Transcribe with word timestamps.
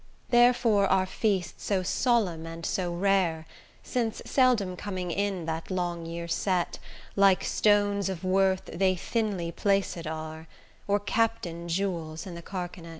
Therefore 0.31 0.87
are 0.87 1.05
feasts 1.05 1.63
so 1.63 1.83
solemn 1.83 2.47
and 2.47 2.65
so 2.65 2.91
rare, 2.91 3.45
Since, 3.83 4.23
seldom 4.25 4.75
coming 4.75 5.11
in 5.11 5.45
that 5.45 5.69
long 5.69 6.07
year 6.07 6.27
set, 6.27 6.79
Like 7.15 7.43
stones 7.43 8.09
of 8.09 8.23
worth 8.23 8.65
they 8.65 8.95
thinly 8.95 9.51
placed 9.51 10.07
are, 10.07 10.47
Or 10.87 10.99
captain 10.99 11.67
jewels 11.67 12.25
in 12.25 12.33
the 12.33 12.41
carcanet. 12.41 12.89